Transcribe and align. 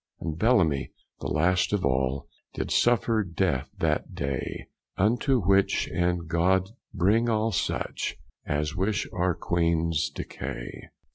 And 0.19 0.35
Bellamie 0.35 0.93
the 1.19 1.27
last 1.27 1.73
of 1.73 1.85
all 1.85 2.27
Did 2.55 2.71
suffer 2.71 3.23
death 3.23 3.69
that 3.77 4.15
daye; 4.15 4.65
Unto 4.97 5.39
which 5.39 5.87
end 5.93 6.27
God 6.27 6.71
bring 6.91 7.29
all 7.29 7.51
such 7.51 8.17
As 8.43 8.75
wish 8.75 9.07
our 9.13 9.35
Queenes 9.35 10.09
decay. 10.09 10.89